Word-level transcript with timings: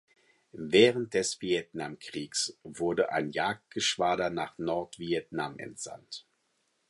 Während 0.57 1.13
des 1.13 1.39
Vietnamkriegs 1.43 2.57
wurde 2.63 3.11
ein 3.11 3.29
Jagdgeschwader 3.29 4.31
nach 4.31 4.57
Nordvietnam 4.57 5.59
entsandt. 5.59 6.25